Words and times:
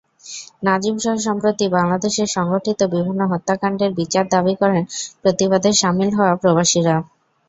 নাজিমসহ 0.63 1.15
সম্প্রতি 1.27 1.65
বাংলাদেশে 1.77 2.23
সংঘটিত 2.35 2.79
বিভিন্ন 2.93 3.21
হত্যাকাণ্ডের 3.31 3.91
বিচার 3.99 4.25
দাবি 4.33 4.53
করেন 4.61 4.83
প্রতিবাদে 5.21 5.69
শামিল 5.81 6.09
হওয়া 6.17 6.33
প্রবাসীরা। 6.41 6.95